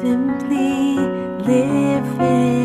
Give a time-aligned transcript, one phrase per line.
[0.00, 0.96] Simply
[1.44, 2.59] live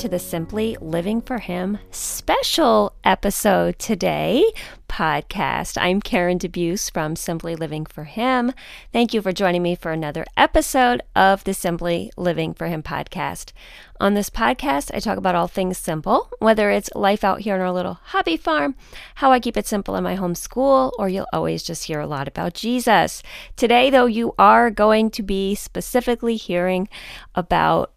[0.00, 4.50] to the Simply Living for Him special episode today
[4.88, 5.76] podcast.
[5.78, 8.54] I'm Karen DeBeus from Simply Living for Him.
[8.94, 13.52] Thank you for joining me for another episode of the Simply Living for Him podcast.
[14.00, 17.60] On this podcast, I talk about all things simple, whether it's life out here on
[17.60, 18.76] our little hobby farm,
[19.16, 22.06] how I keep it simple in my home school, or you'll always just hear a
[22.06, 23.22] lot about Jesus.
[23.54, 26.88] Today, though, you are going to be specifically hearing
[27.34, 27.92] about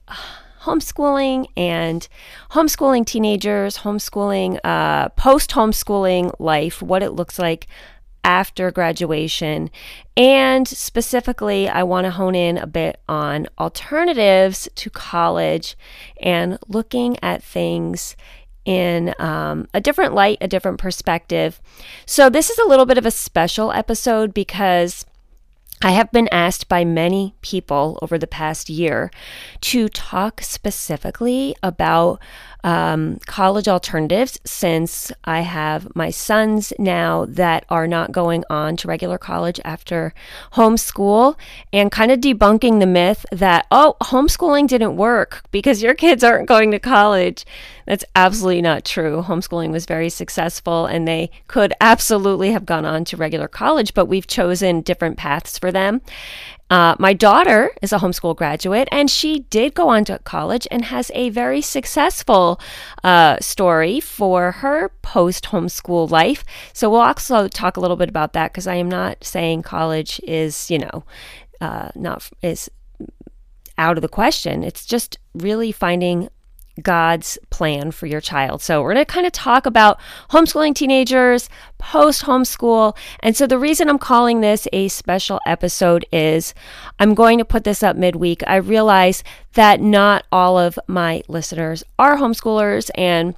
[0.63, 2.07] homeschooling and
[2.51, 7.67] homeschooling teenagers, homeschooling, uh, post homeschooling life, what it looks like
[8.23, 9.69] after graduation.
[10.15, 15.75] And specifically, I want to hone in a bit on alternatives to college
[16.21, 18.15] and looking at things
[18.65, 21.61] in um, a different light, a different perspective.
[22.05, 25.05] So, this is a little bit of a special episode because
[25.85, 29.11] I have been asked by many people over the past year
[29.61, 32.21] to talk specifically about
[32.63, 38.87] um, college alternatives since I have my sons now that are not going on to
[38.87, 40.13] regular college after
[40.53, 41.37] homeschool
[41.73, 46.47] and kind of debunking the myth that, oh, homeschooling didn't work because your kids aren't
[46.47, 47.45] going to college.
[47.85, 49.21] That's absolutely not true.
[49.21, 54.05] Homeschooling was very successful and they could absolutely have gone on to regular college, but
[54.05, 56.01] we've chosen different paths for them.
[56.69, 60.85] Uh, my daughter is a homeschool graduate, and she did go on to college and
[60.85, 62.59] has a very successful
[63.03, 66.43] uh, story for her post homeschool life.
[66.73, 70.19] So we'll also talk a little bit about that because I am not saying college
[70.23, 71.03] is, you know,
[71.61, 72.71] uh, not is
[73.77, 74.63] out of the question.
[74.63, 76.29] It's just really finding
[76.81, 78.61] God's plan for your child.
[78.61, 82.95] So, we're going to kind of talk about homeschooling teenagers, post homeschool.
[83.21, 86.53] And so, the reason I'm calling this a special episode is
[86.99, 88.41] I'm going to put this up midweek.
[88.47, 89.23] I realize
[89.53, 93.35] that not all of my listeners are homeschoolers and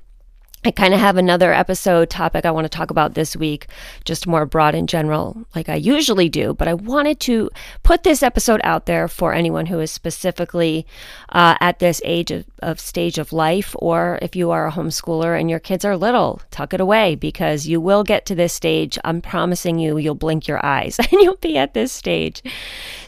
[0.66, 3.68] I kind of have another episode topic I want to talk about this week,
[4.04, 6.56] just more broad in general, like I usually do.
[6.56, 7.52] But I wanted to
[7.84, 10.88] put this episode out there for anyone who is specifically
[11.30, 15.40] uh, at this age of, of stage of life, or if you are a homeschooler
[15.40, 18.98] and your kids are little, tuck it away because you will get to this stage.
[19.04, 22.42] I'm promising you, you'll blink your eyes and you'll be at this stage.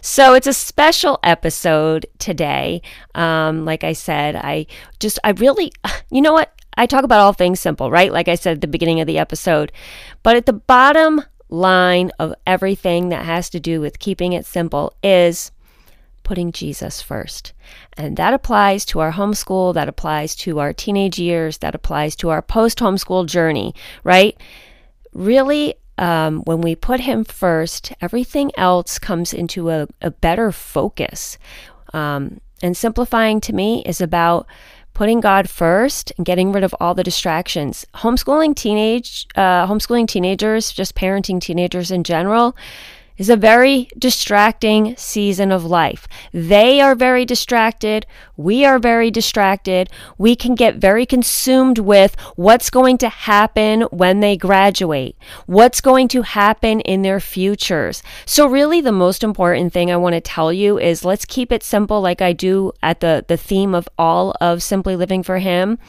[0.02, 2.84] So it's a special episode today.
[3.16, 4.68] Um, like I said, I
[5.00, 5.72] just, I really,
[6.12, 6.54] you know what?
[6.78, 8.14] I talk about all things simple, right?
[8.14, 9.72] Like I said at the beginning of the episode.
[10.24, 14.94] But at the bottom line of everything that has to do with keeping it simple
[15.02, 15.52] is
[16.24, 17.54] putting Jesus first.
[17.94, 22.30] And that applies to our homeschool, that applies to our teenage years, that applies to
[22.30, 23.74] our post homeschool journey,
[24.04, 24.38] right?
[25.14, 31.38] Really, um, when we put Him first, everything else comes into a, a better focus.
[31.94, 34.48] Um, and simplifying to me is about
[34.98, 37.86] putting God first and getting rid of all the distractions.
[37.94, 42.56] Homeschooling teenage, uh, homeschooling teenagers, just parenting teenagers in general,
[43.18, 46.08] is a very distracting season of life.
[46.32, 48.06] They are very distracted.
[48.36, 49.90] We are very distracted.
[50.18, 56.08] We can get very consumed with what's going to happen when they graduate, what's going
[56.10, 58.04] to happen in their futures.
[58.26, 61.64] So, really, the most important thing I want to tell you is let's keep it
[61.64, 65.80] simple, like I do at the, the theme of all of Simply Living for Him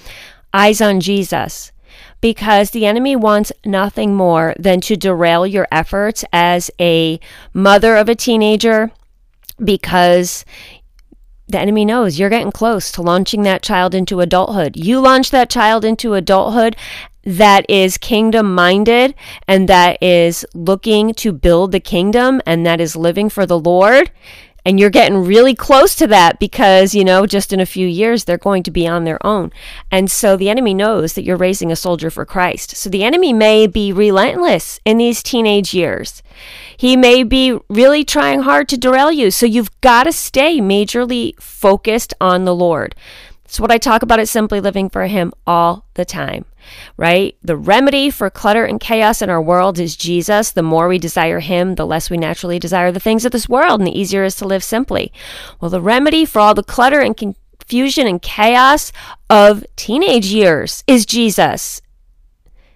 [0.52, 1.72] eyes on Jesus
[2.20, 7.20] because the enemy wants nothing more than to derail your efforts as a
[7.52, 8.90] mother of a teenager
[9.62, 10.44] because
[11.48, 14.76] the enemy knows you're getting close to launching that child into adulthood.
[14.76, 16.76] You launch that child into adulthood
[17.24, 19.14] that is kingdom minded
[19.46, 24.10] and that is looking to build the kingdom and that is living for the Lord
[24.68, 28.24] and you're getting really close to that because, you know, just in a few years,
[28.24, 29.50] they're going to be on their own.
[29.90, 32.76] And so the enemy knows that you're raising a soldier for Christ.
[32.76, 36.22] So the enemy may be relentless in these teenage years.
[36.76, 39.30] He may be really trying hard to derail you.
[39.30, 42.94] So you've got to stay majorly focused on the Lord.
[43.48, 46.44] It's what I talk about at Simply Living for Him all the time,
[46.98, 47.34] right?
[47.42, 50.52] The remedy for clutter and chaos in our world is Jesus.
[50.52, 53.80] The more we desire Him, the less we naturally desire the things of this world,
[53.80, 55.10] and the easier it is to live simply.
[55.62, 58.92] Well, the remedy for all the clutter and confusion and chaos
[59.30, 61.80] of teenage years is Jesus.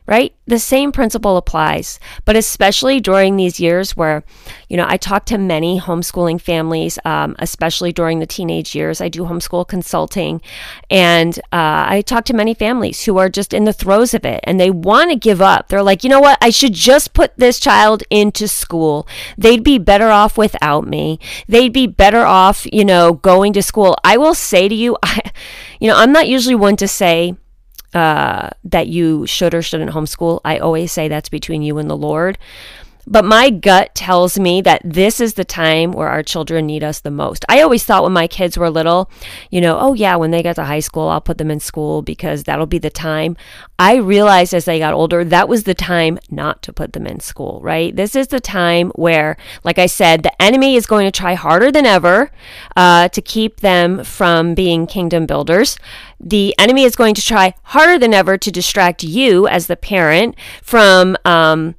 [0.07, 0.35] Right?
[0.47, 4.25] The same principle applies, but especially during these years where,
[4.69, 9.01] you know, I talk to many homeschooling families, um, especially during the teenage years.
[9.01, 10.43] I do homeschool consulting,
[10.91, 14.41] and uh, I talk to many families who are just in the throes of it
[14.45, 15.69] and they want to give up.
[15.69, 16.39] They're like, you know what?
[16.41, 19.07] I should just put this child into school.
[19.39, 21.19] They'd be better off without me.
[21.49, 23.97] They'd be better off, you know, going to school.
[24.05, 25.21] I will say to you, I,
[25.81, 27.37] you know, I'm not usually one to say,
[27.95, 30.41] uh, that you should or shouldn't homeschool.
[30.45, 32.39] I always say that's between you and the Lord.
[33.07, 37.01] But my gut tells me that this is the time where our children need us
[37.01, 37.45] the most.
[37.49, 39.11] I always thought when my kids were little,
[39.51, 42.03] you know, oh yeah, when they get to high school, I'll put them in school
[42.03, 43.37] because that'll be the time.
[43.79, 47.19] I realized as they got older, that was the time not to put them in
[47.19, 47.95] school, right?
[47.95, 51.73] This is the time where, like I said, the enemy is going to try harder
[51.73, 52.31] than ever
[52.77, 55.77] uh, to keep them from being kingdom builders.
[56.21, 60.37] The enemy is going to try harder than ever to distract you as the parent
[60.63, 61.75] from, um,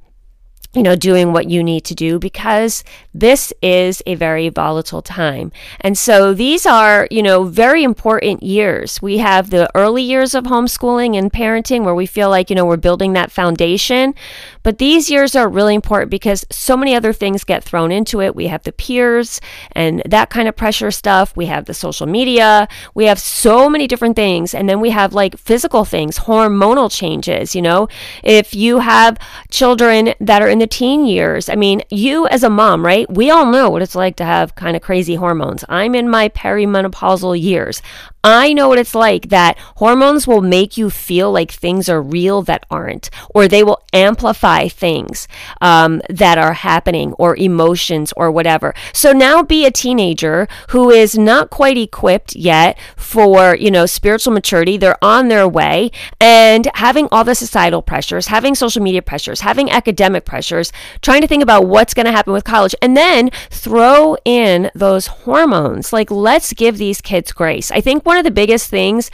[0.74, 5.52] you know, doing what you need to do because this is a very volatile time.
[5.80, 9.00] And so these are, you know, very important years.
[9.00, 12.66] We have the early years of homeschooling and parenting where we feel like, you know,
[12.66, 14.14] we're building that foundation.
[14.62, 18.34] But these years are really important because so many other things get thrown into it.
[18.34, 19.40] We have the peers
[19.72, 21.36] and that kind of pressure stuff.
[21.36, 22.66] We have the social media.
[22.94, 24.54] We have so many different things.
[24.54, 27.88] And then we have like physical things, hormonal changes, you know.
[28.22, 29.18] If you have
[29.50, 33.10] children that are in the teen years, I mean, you as a mom, right?
[33.10, 35.64] We all know what it's like to have kind of crazy hormones.
[35.68, 37.82] I'm in my perimenopausal years.
[38.24, 42.40] I know what it's like that hormones will make you feel like things are real
[42.42, 45.28] that aren't, or they will amplify things
[45.60, 48.74] um, that are happening, or emotions, or whatever.
[48.94, 54.32] So now be a teenager who is not quite equipped yet for, you know, spiritual
[54.32, 54.78] maturity.
[54.78, 59.70] They're on their way and having all the societal pressures, having social media pressures, having
[59.70, 60.72] academic pressures,
[61.02, 65.08] trying to think about what's going to happen with college, and then throw in those
[65.08, 65.92] hormones.
[65.92, 67.70] Like, let's give these kids grace.
[67.70, 69.10] I think one of the biggest things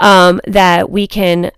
[0.00, 1.50] um, that we can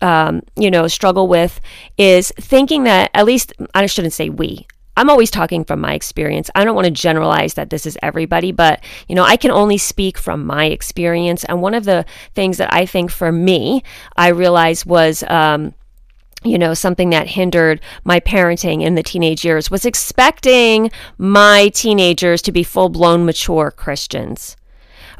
[0.00, 1.60] um, you know struggle with
[1.98, 4.66] is thinking that at least i shouldn't say we
[4.96, 6.50] I'm always talking from my experience.
[6.54, 9.78] I don't want to generalize that this is everybody, but you know, I can only
[9.78, 11.42] speak from my experience.
[11.44, 12.04] And one of the
[12.34, 13.82] things that I think for me,
[14.16, 15.72] I realized was um,
[16.42, 22.42] you know, something that hindered my parenting in the teenage years was expecting my teenagers
[22.42, 24.56] to be full blown mature Christians.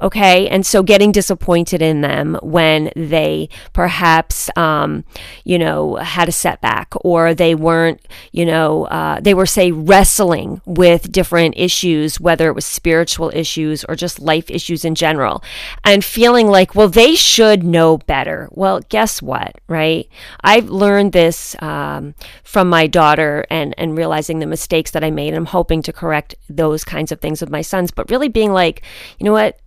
[0.01, 0.49] Okay.
[0.49, 5.05] And so getting disappointed in them when they perhaps, um,
[5.45, 8.01] you know, had a setback or they weren't,
[8.33, 13.85] you know, uh, they were, say, wrestling with different issues, whether it was spiritual issues
[13.85, 15.43] or just life issues in general,
[15.85, 18.49] and feeling like, well, they should know better.
[18.53, 20.09] Well, guess what, right?
[20.41, 25.35] I've learned this um, from my daughter and, and realizing the mistakes that I made.
[25.35, 28.83] I'm hoping to correct those kinds of things with my sons, but really being like,
[29.19, 29.61] you know what?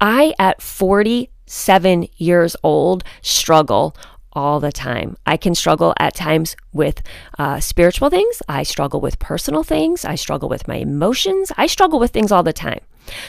[0.00, 3.96] I, at 47 years old, struggle
[4.32, 5.16] all the time.
[5.26, 7.02] I can struggle at times with
[7.38, 8.40] uh, spiritual things.
[8.48, 10.04] I struggle with personal things.
[10.04, 11.50] I struggle with my emotions.
[11.56, 12.80] I struggle with things all the time.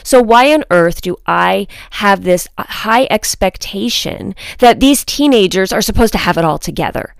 [0.02, 5.82] So, why on earth do I have this uh, high expectation that these teenagers are
[5.82, 7.14] supposed to have it all together?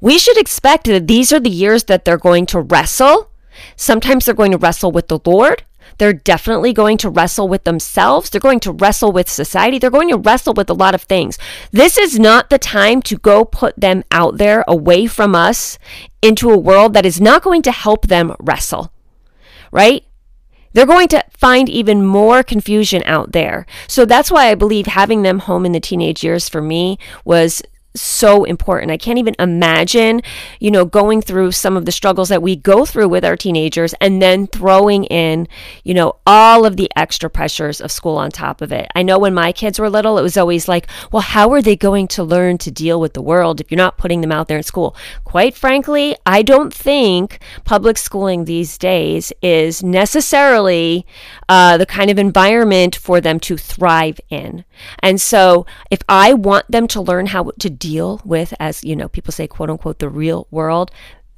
[0.00, 3.30] We should expect that these are the years that they're going to wrestle.
[3.76, 5.62] Sometimes they're going to wrestle with the Lord.
[5.98, 8.30] They're definitely going to wrestle with themselves.
[8.30, 9.78] They're going to wrestle with society.
[9.78, 11.38] They're going to wrestle with a lot of things.
[11.70, 15.78] This is not the time to go put them out there away from us
[16.22, 18.92] into a world that is not going to help them wrestle,
[19.70, 20.04] right?
[20.72, 23.64] They're going to find even more confusion out there.
[23.86, 27.62] So that's why I believe having them home in the teenage years for me was
[27.94, 28.90] so important.
[28.90, 30.22] I can't even imagine,
[30.58, 33.94] you know, going through some of the struggles that we go through with our teenagers
[34.00, 35.46] and then throwing in,
[35.84, 38.88] you know, all of the extra pressures of school on top of it.
[38.94, 41.76] I know when my kids were little, it was always like, well, how are they
[41.76, 44.58] going to learn to deal with the world if you're not putting them out there
[44.58, 44.96] in school?
[45.22, 51.06] Quite frankly, I don't think public schooling these days is necessarily
[51.48, 54.64] uh, the kind of environment for them to thrive in.
[55.00, 59.08] And so if I want them to learn how to deal with, as you know,
[59.08, 60.90] people say, quote unquote, the real world,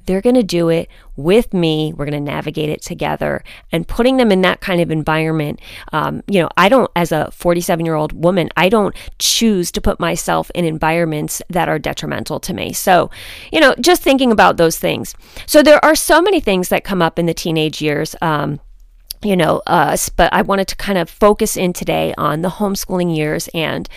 [0.05, 1.91] they're going to do it with me.
[1.91, 5.59] We're going to navigate it together and putting them in that kind of environment.
[5.91, 9.81] Um, you know, I don't, as a 47 year old woman, I don't choose to
[9.81, 12.71] put myself in environments that are detrimental to me.
[12.71, 13.11] So,
[13.51, 15.13] you know, just thinking about those things.
[15.45, 18.15] So, there are so many things that come up in the teenage years.
[18.21, 18.61] Um,
[19.23, 23.49] you know, but I wanted to kind of focus in today on the homeschooling years
[23.53, 23.89] and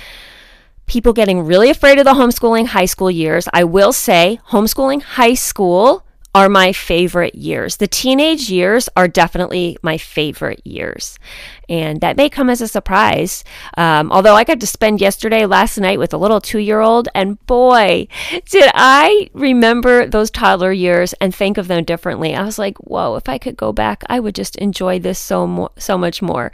[0.90, 3.48] people getting really afraid of the homeschooling high school years.
[3.52, 6.04] I will say, homeschooling high school
[6.34, 7.78] are my favorite years.
[7.78, 11.18] The teenage years are definitely my favorite years.
[11.68, 13.44] And that may come as a surprise.
[13.76, 17.08] Um, although I got to spend yesterday, last night with a little two year old,
[17.14, 18.06] and boy,
[18.48, 22.34] did I remember those toddler years and think of them differently.
[22.34, 25.46] I was like, whoa, if I could go back, I would just enjoy this so,
[25.46, 26.52] mo- so much more.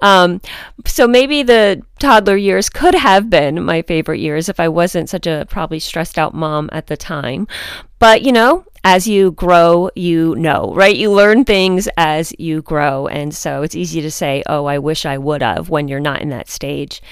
[0.00, 0.40] Um,
[0.86, 5.26] so maybe the toddler years could have been my favorite years if I wasn't such
[5.26, 7.46] a probably stressed out mom at the time.
[7.98, 10.96] But, you know, as you grow, you know, right?
[10.96, 13.06] You learn things as you grow.
[13.06, 16.22] And so it's easy to say, oh, I wish I would have when you're not
[16.22, 17.02] in that stage.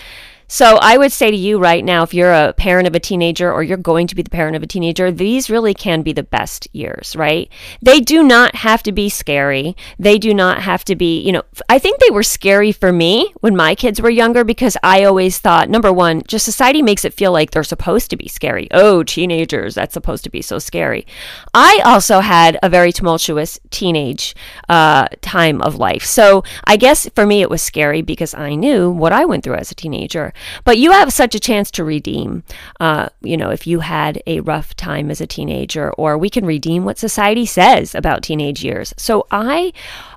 [0.49, 3.53] So I would say to you right now, if you're a parent of a teenager
[3.53, 6.23] or you're going to be the parent of a teenager, these really can be the
[6.23, 7.51] best years, right?
[7.83, 9.77] They do not have to be scary.
[9.99, 13.33] They do not have to be, you know, I think they were scary for me
[13.41, 17.15] when my kids were younger because I always thought, number one, just society makes it
[17.15, 18.69] feel like they're supposed to be scary.
[18.71, 21.07] Oh, teenagers, that's supposed to be so scary.
[21.55, 24.37] I also had a very tumultuous teenage
[24.69, 26.05] uh, time of life.
[26.05, 29.57] So I guess for me, it was scary because I knew what I went through
[29.57, 30.33] as a teenager.
[30.65, 32.43] But you have such a chance to redeem.
[32.81, 36.47] Uh, you know, if you had a rough time as a teenager, or we can
[36.47, 38.95] redeem what society says about teenage years.
[38.97, 39.73] So I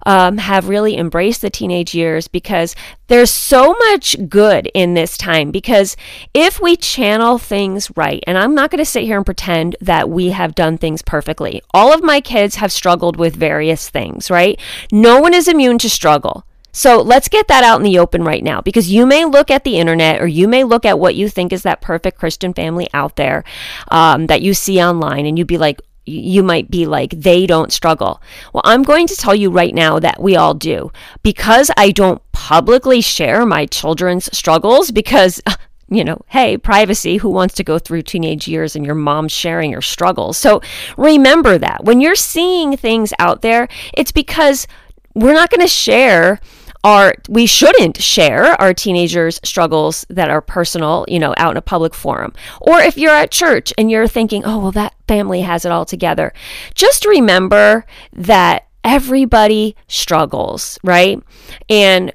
[0.06, 2.76] um, have really embraced the teenage years because
[3.08, 5.52] there's so much good in this time.
[5.52, 5.98] Because
[6.34, 10.10] if we channel things right, and I'm not going to sit here and pretend that
[10.10, 14.60] we have done things perfectly, all of my kids have struggled with various things, right?
[14.92, 16.46] No one is immune to struggle.
[16.72, 19.64] So let's get that out in the open right now because you may look at
[19.64, 22.90] the internet or you may look at what you think is that perfect Christian family
[22.94, 23.44] out there
[23.90, 27.72] um, that you see online and you'd be like, you might be like, they don't
[27.72, 28.22] struggle.
[28.54, 30.92] Well, I'm going to tell you right now that we all do.
[31.22, 35.42] Because I don't publicly share my children's struggles, because
[35.90, 39.72] you know, hey, privacy, who wants to go through teenage years and your mom sharing
[39.72, 40.38] your struggles?
[40.38, 40.62] So
[40.98, 44.68] remember that when you're seeing things out there, it's because
[45.16, 46.40] we're not going to share
[46.84, 51.62] our we shouldn't share our teenagers struggles that are personal you know out in a
[51.62, 52.34] public forum.
[52.62, 55.86] Or if you're at church and you're thinking oh well that family has it all
[55.86, 56.34] together.
[56.74, 61.22] Just remember that everybody struggles right?
[61.70, 62.14] And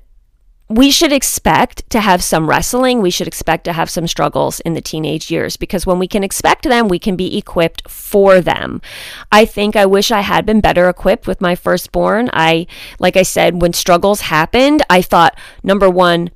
[0.68, 3.02] we should expect to have some wrestling.
[3.02, 6.24] We should expect to have some struggles in the teenage years because when we can
[6.24, 8.80] expect them, we can be equipped for them.
[9.30, 12.30] I think I wish I had been better equipped with my firstborn.
[12.32, 12.66] I,
[12.98, 16.30] like I said, when struggles happened, I thought, number one,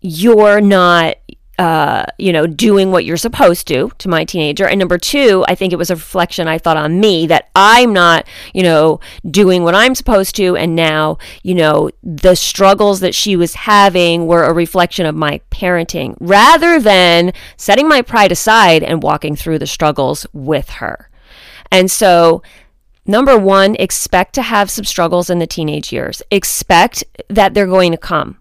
[0.00, 1.16] you're not
[1.60, 4.66] uh, you know, doing what you're supposed to to my teenager.
[4.66, 7.92] And number two, I think it was a reflection I thought on me that I'm
[7.92, 8.98] not, you know,
[9.30, 10.56] doing what I'm supposed to.
[10.56, 15.42] And now, you know, the struggles that she was having were a reflection of my
[15.50, 21.10] parenting rather than setting my pride aside and walking through the struggles with her.
[21.70, 22.42] And so,
[23.06, 26.22] Number one, expect to have some struggles in the teenage years.
[26.30, 28.39] Expect that they're going to come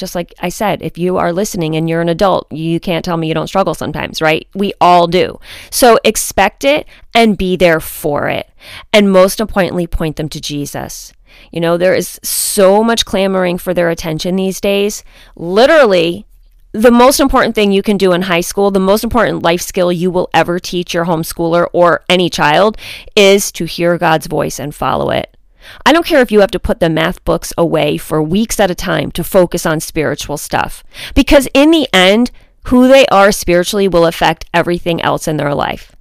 [0.00, 3.16] just like I said, if you are listening and you're an adult, you can't tell
[3.16, 4.48] me you don't struggle sometimes, right?
[4.54, 5.38] We all do.
[5.70, 8.50] So expect it and be there for it.
[8.92, 11.12] And most importantly, point them to Jesus.
[11.52, 15.04] You know, there is so much clamoring for their attention these days.
[15.36, 16.26] Literally,
[16.72, 19.92] the most important thing you can do in high school, the most important life skill
[19.92, 22.76] you will ever teach your homeschooler or any child
[23.16, 25.36] is to hear God's voice and follow it.
[25.84, 28.70] I don't care if you have to put the math books away for weeks at
[28.70, 30.82] a time to focus on spiritual stuff.
[31.14, 32.30] Because in the end,
[32.64, 35.96] who they are spiritually will affect everything else in their life.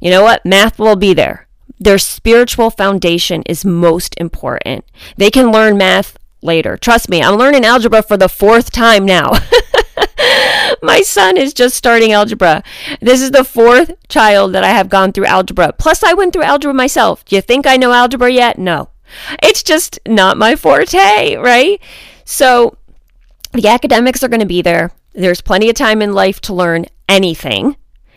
[0.00, 0.44] You know what?
[0.44, 1.46] Math will be there.
[1.78, 4.84] Their spiritual foundation is most important.
[5.16, 6.76] They can learn math later.
[6.76, 9.32] Trust me, I'm learning algebra for the fourth time now.
[10.82, 12.62] My son is just starting algebra.
[13.00, 15.72] This is the fourth child that I have gone through algebra.
[15.72, 17.24] Plus, I went through algebra myself.
[17.24, 18.58] Do you think I know algebra yet?
[18.58, 18.90] No.
[19.42, 21.80] It's just not my forte, right?
[22.24, 22.76] So
[23.52, 24.92] the academics are going to be there.
[25.12, 27.76] There's plenty of time in life to learn anything.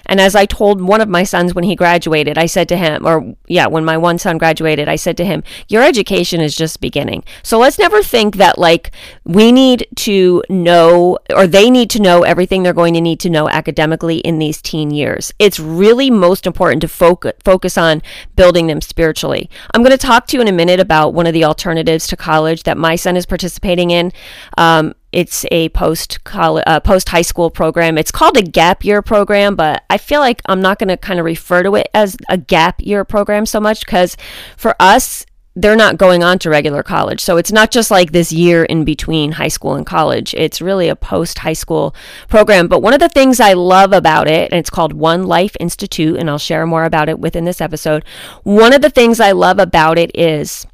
[0.09, 3.05] And as I told one of my sons when he graduated, I said to him,
[3.05, 6.81] or yeah, when my one son graduated, I said to him, Your education is just
[6.81, 7.23] beginning.
[7.43, 8.91] So let's never think that like
[9.23, 13.29] we need to know or they need to know everything they're going to need to
[13.29, 15.31] know academically in these teen years.
[15.37, 18.01] It's really most important to focus focus on
[18.35, 19.49] building them spiritually.
[19.73, 22.17] I'm going to talk to you in a minute about one of the alternatives to
[22.17, 24.11] college that my son is participating in.
[24.57, 27.97] Um, it's a post college, uh, post high school program.
[27.97, 31.19] It's called a gap year program, but I feel like I'm not going to kind
[31.19, 34.15] of refer to it as a gap year program so much because
[34.57, 35.25] for us,
[35.55, 37.19] they're not going on to regular college.
[37.19, 40.33] So it's not just like this year in between high school and college.
[40.35, 41.93] It's really a post high school
[42.29, 42.67] program.
[42.67, 46.17] But one of the things I love about it, and it's called One Life Institute,
[46.17, 48.05] and I'll share more about it within this episode.
[48.43, 50.65] One of the things I love about it is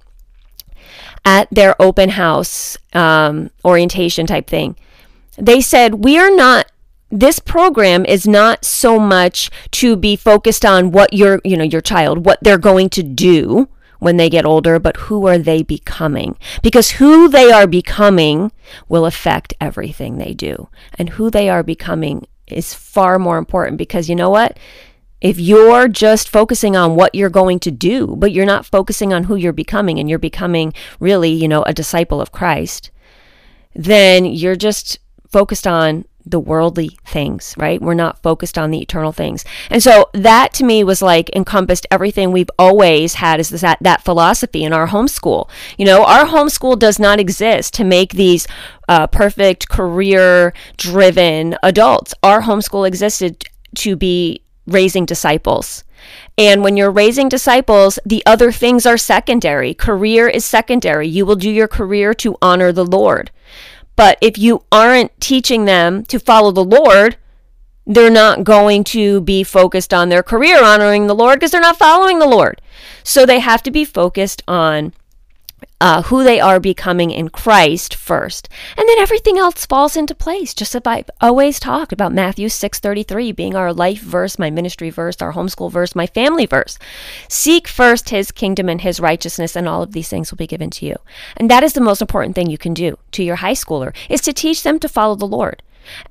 [1.25, 4.75] at their open house um, orientation type thing,
[5.37, 6.71] they said, We are not
[7.11, 11.81] this program is not so much to be focused on what your you know your
[11.81, 16.37] child what they're going to do when they get older but who are they becoming?
[16.61, 18.51] Because who they are becoming
[18.89, 20.67] will affect everything they do.
[20.97, 24.57] And who they are becoming is far more important because you know what
[25.25, 29.23] if you're just focusing on what you're going to do but you're not focusing on
[29.23, 32.91] who you're becoming and you're becoming really you know a disciple of Christ
[33.73, 37.81] then you're just focused on the worldly things, right?
[37.81, 39.45] We're not focused on the eternal things.
[39.69, 44.03] And so that to me was like encompassed everything we've always had is that, that
[44.03, 45.47] philosophy in our homeschool.
[45.77, 48.47] You know, our homeschool does not exist to make these
[48.87, 52.13] uh, perfect career driven adults.
[52.23, 53.43] Our homeschool existed
[53.75, 55.83] to be raising disciples.
[56.37, 59.73] And when you're raising disciples, the other things are secondary.
[59.73, 61.07] Career is secondary.
[61.07, 63.31] You will do your career to honor the Lord.
[63.95, 67.17] But if you aren't teaching them to follow the Lord,
[67.87, 71.77] they're not going to be focused on their career honoring the Lord because they're not
[71.77, 72.61] following the Lord.
[73.03, 74.93] So they have to be focused on
[75.81, 80.53] uh, who they are becoming in Christ first, and then everything else falls into place.
[80.53, 84.49] Just as I always talk about Matthew six thirty three being our life verse, my
[84.49, 86.77] ministry verse, our homeschool verse, my family verse.
[87.27, 90.69] Seek first His kingdom and His righteousness, and all of these things will be given
[90.71, 90.95] to you.
[91.37, 94.21] And that is the most important thing you can do to your high schooler is
[94.21, 95.61] to teach them to follow the Lord.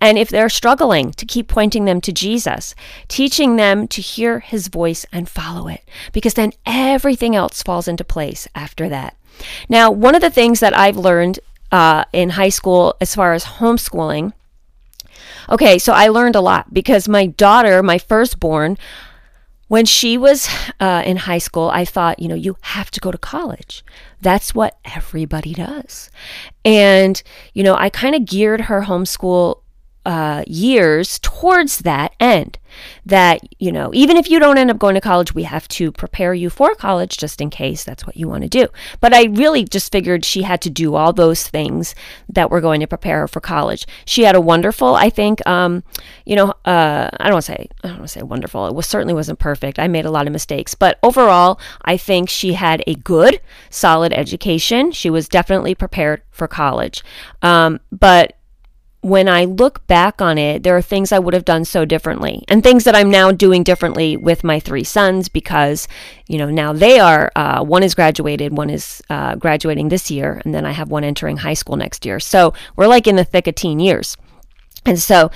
[0.01, 2.77] And if they're struggling, to keep pointing them to Jesus,
[3.09, 5.83] teaching them to hear his voice and follow it,
[6.13, 9.17] because then everything else falls into place after that.
[9.69, 11.41] Now, one of the things that I've learned
[11.73, 14.33] uh, in high school as far as homeschooling,
[15.49, 18.79] okay, so I learned a lot because my daughter, my firstborn,
[19.69, 20.49] when she was
[20.79, 23.85] uh, in high school, I thought, you know, you have to go to college.
[24.21, 26.11] That's what everybody does.
[26.65, 27.23] And,
[27.55, 29.63] you know, I kind of geared her homeschool
[30.05, 32.59] uh, years towards that end.
[33.07, 35.93] That, you know, even if you don't end up going to college, we have to
[35.93, 38.67] prepare you for college just in case that's what you want to do.
[38.99, 41.95] But I really just figured she had to do all those things
[42.29, 43.87] that were going to prepare her for college.
[44.07, 45.85] She had a wonderful, I think, um,
[46.25, 48.67] you know, uh, I don't want to say, I don't want to say wonderful.
[48.67, 49.79] It was certainly wasn't perfect.
[49.79, 53.41] I made a lot of mistakes, but overall, I think she had a good,
[53.71, 54.91] solid education.
[54.91, 57.05] She was definitely prepared for college.
[57.41, 58.37] Um, but
[59.05, 62.43] when I look back on it, there are things I would have done so differently
[62.49, 65.87] and things that I'm now doing differently with my three sons because,
[66.27, 70.41] you know, now they are, uh, one is graduated, one is uh, graduating this year,
[70.47, 72.19] and then I have one entering high school next year.
[72.19, 74.17] So we're like in the thick of teen years.
[74.87, 75.31] And so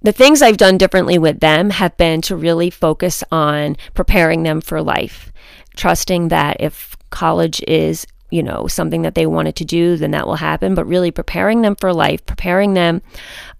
[0.00, 4.62] the things I've done differently with them have been to really focus on preparing them
[4.62, 5.30] for life,
[5.76, 10.26] trusting that if college is you know, something that they wanted to do, then that
[10.26, 10.74] will happen.
[10.74, 13.02] But really preparing them for life, preparing them,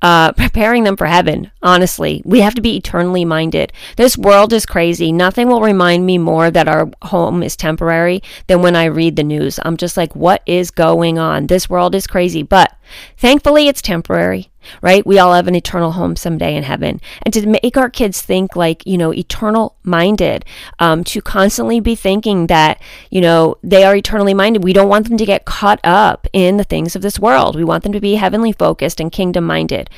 [0.01, 1.51] uh, preparing them for heaven.
[1.63, 3.73] Honestly, we have to be eternally minded.
[3.97, 5.13] This world is crazy.
[5.13, 9.25] Nothing will remind me more that our home is temporary than when I read the
[9.25, 9.59] news.
[9.63, 11.49] I'm just like, what is going on?
[11.49, 12.43] This world is crazy.
[12.43, 12.75] But
[13.17, 15.07] thankfully, it's temporary right?
[15.07, 17.01] We all have an eternal home someday in heaven.
[17.23, 20.45] And to make our kids think like, you know, eternal minded,
[20.79, 24.65] um, to constantly be thinking that, you know, they are eternally minded.
[24.65, 27.57] We don't want them to get caught up in the things of this world.
[27.57, 29.91] We want them to be heavenly focused and kingdom minded.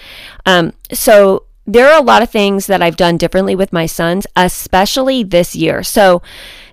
[0.47, 4.27] Um, so, there are a lot of things that I've done differently with my sons,
[4.37, 5.83] especially this year.
[5.83, 6.23] So,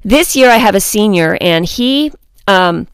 [0.04, 2.12] this year I have a senior, and he,
[2.48, 2.88] um,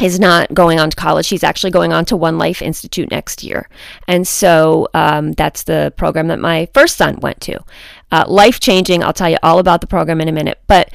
[0.00, 1.28] is not going on to college.
[1.28, 3.68] He's actually going on to One Life Institute next year.
[4.06, 7.58] And so um, that's the program that my first son went to.
[8.12, 9.02] Uh, life changing.
[9.02, 10.60] I'll tell you all about the program in a minute.
[10.66, 10.90] But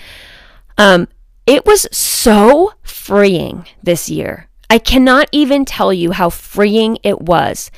[0.78, 1.08] um,
[1.48, 4.48] it was so freeing this year.
[4.70, 7.72] I cannot even tell you how freeing it was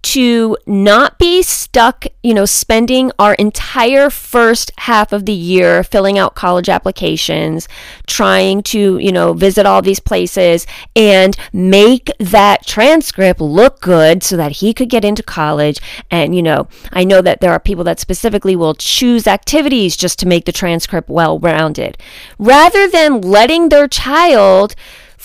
[0.00, 6.18] to not be stuck, you know, spending our entire first half of the year filling
[6.18, 7.68] out college applications,
[8.06, 14.36] trying to, you know, visit all these places and make that transcript look good so
[14.36, 15.80] that he could get into college.
[16.10, 20.18] And, you know, I know that there are people that specifically will choose activities just
[20.20, 21.98] to make the transcript well rounded
[22.38, 24.74] rather than letting their child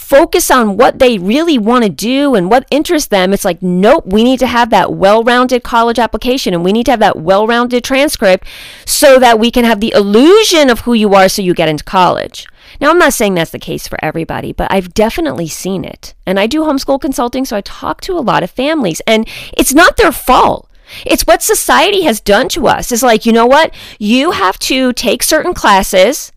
[0.04, 4.06] focus on what they really want to do and what interests them, it's like, nope,
[4.06, 7.18] we need to have that well rounded college application and we need to have that
[7.18, 8.46] well rounded transcript
[8.86, 11.84] so that we can have the illusion of who you are so you get into
[11.84, 12.46] college.
[12.82, 16.14] Now, I'm not saying that's the case for everybody, but I've definitely seen it.
[16.26, 19.74] And I do homeschool consulting, so I talk to a lot of families, and it's
[19.74, 20.70] not their fault.
[21.06, 22.92] It's what society has done to us.
[22.92, 23.74] It's like, you know what?
[24.00, 26.33] You have to take certain classes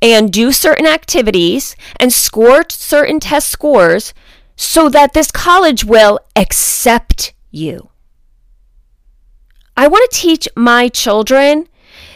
[0.00, 4.14] and do certain activities and score certain test scores
[4.56, 7.90] so that this college will accept you.
[9.76, 11.68] I want to teach my children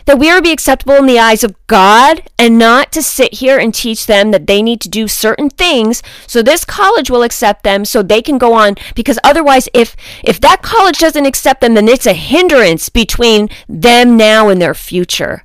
[0.07, 3.35] that we are to be acceptable in the eyes of God and not to sit
[3.35, 7.23] here and teach them that they need to do certain things so this college will
[7.23, 11.61] accept them so they can go on because otherwise if if that college doesn't accept
[11.61, 15.45] them then it's a hindrance between them now and their future.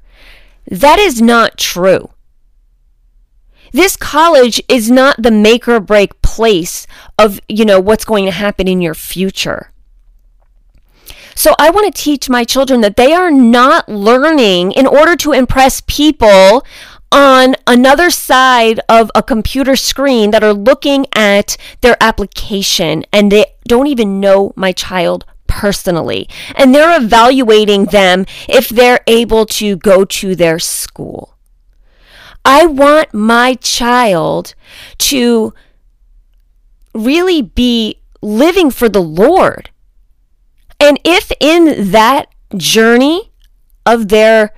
[0.69, 2.10] That is not true.
[3.71, 8.32] This college is not the make or break place of, you know, what's going to
[8.32, 9.71] happen in your future.
[11.36, 15.34] So I want to teach my children that they are not learning in order to
[15.34, 16.65] impress people
[17.12, 23.45] on another side of a computer screen that are looking at their application and they
[23.67, 26.27] don't even know my child personally.
[26.56, 31.37] And they're evaluating them if they're able to go to their school.
[32.49, 34.55] I want my child
[34.99, 35.53] to
[36.95, 39.69] really be living for the Lord.
[40.79, 43.33] And if in that journey
[43.86, 44.53] of their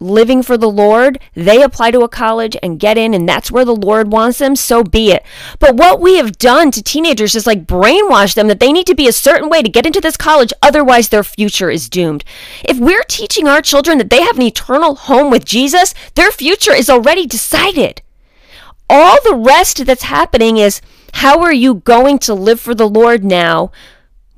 [0.00, 3.64] living for the Lord, they apply to a college and get in, and that's where
[3.64, 5.24] the Lord wants them, so be it.
[5.58, 8.94] But what we have done to teenagers is like brainwash them that they need to
[8.94, 12.24] be a certain way to get into this college, otherwise, their future is doomed.
[12.64, 16.74] If we're teaching our children that they have an eternal home with Jesus, their future
[16.74, 18.02] is already decided.
[18.88, 20.80] All the rest that's happening is
[21.14, 23.70] how are you going to live for the Lord now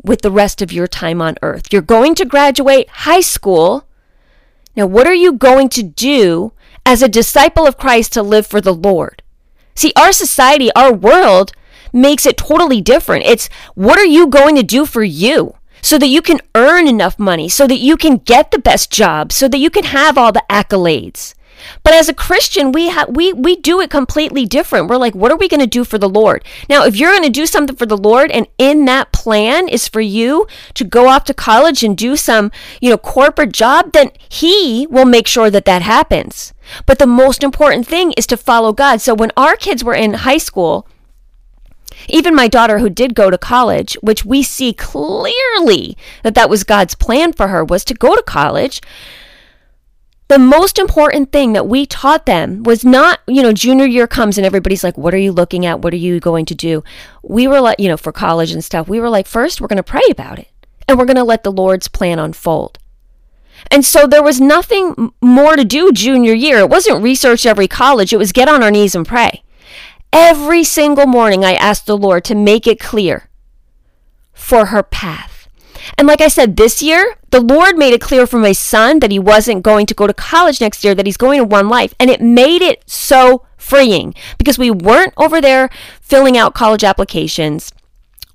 [0.03, 1.73] with the rest of your time on earth?
[1.73, 3.87] You're going to graduate high school
[4.77, 6.53] now, what are you going to do
[6.87, 9.23] as a disciple of Christ to live for the Lord?
[9.75, 11.53] See, our society, our world
[11.93, 13.27] makes it totally different.
[13.27, 15.57] It's what are you going to do for you?
[15.83, 19.33] So that you can earn enough money, so that you can get the best job,
[19.33, 21.35] so that you can have all the accolades.
[21.83, 24.89] But as a Christian, we have we we do it completely different.
[24.89, 26.45] We're like, what are we going to do for the Lord?
[26.69, 29.89] Now, if you're going to do something for the Lord and in that plan is
[29.89, 34.11] for you to go off to college and do some, you know, corporate job, then
[34.29, 36.53] he will make sure that that happens.
[36.87, 39.01] But the most important thing is to follow God.
[39.01, 40.87] So when our kids were in high school,
[42.09, 46.65] even my daughter who did go to college, which we see clearly that that was
[46.65, 48.81] God's plan for her was to go to college
[50.33, 54.39] the most important thing that we taught them was not, you know, junior year comes
[54.39, 55.81] and everybody's like, what are you looking at?
[55.81, 56.83] What are you going to do?
[57.23, 59.77] We were like, you know, for college and stuff, we were like, first, we're going
[59.77, 60.49] to pray about it
[60.89, 62.79] and we're going to let the Lord's plan unfold.
[63.71, 66.61] And so there was nothing more to do junior year.
[66.61, 69.43] It wasn't research every college, it was get on our knees and pray.
[70.15, 73.29] Every single morning, I asked the Lord to make it clear
[74.33, 75.32] for her path
[75.99, 79.11] and like I said, this year, the Lord made it clear for my son that
[79.11, 81.95] he wasn't going to go to college next year, that he's going to One Life.
[81.99, 87.73] And it made it so freeing because we weren't over there filling out college applications.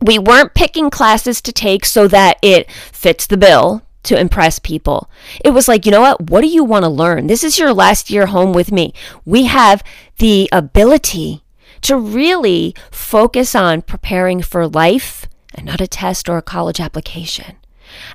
[0.01, 5.09] We weren't picking classes to take so that it fits the bill to impress people.
[5.43, 6.29] It was like, you know what?
[6.29, 7.27] What do you want to learn?
[7.27, 8.93] This is your last year home with me.
[9.25, 9.83] We have
[10.17, 11.43] the ability
[11.81, 15.27] to really focus on preparing for life
[15.57, 17.57] and not a test or a college application.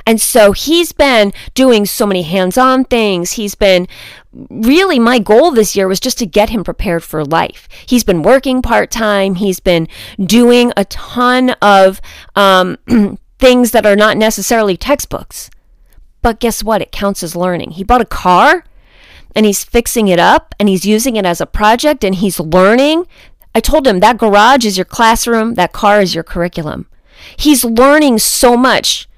[0.07, 3.33] And so he's been doing so many hands on things.
[3.33, 3.89] He's been
[4.33, 7.69] really, my goal this year was just to get him prepared for life.
[7.87, 9.89] He's been working part time, he's been
[10.23, 12.01] doing a ton of
[12.37, 12.79] um,
[13.39, 15.51] things that are not necessarily textbooks.
[16.21, 16.83] But guess what?
[16.83, 17.73] It counts as learning.
[17.73, 18.65] He bought a car
[19.35, 23.07] and he's fixing it up and he's using it as a project and he's learning.
[23.55, 26.87] I told him that garage is your classroom, that car is your curriculum.
[27.37, 29.09] He's learning so much.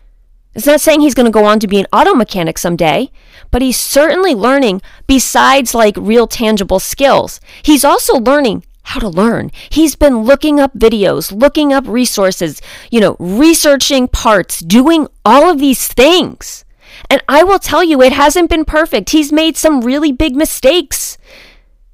[0.54, 3.10] It's not saying he's going to go on to be an auto mechanic someday,
[3.50, 7.40] but he's certainly learning besides like real tangible skills.
[7.62, 9.50] He's also learning how to learn.
[9.70, 15.58] He's been looking up videos, looking up resources, you know, researching parts, doing all of
[15.58, 16.64] these things.
[17.10, 19.10] And I will tell you, it hasn't been perfect.
[19.10, 21.18] He's made some really big mistakes.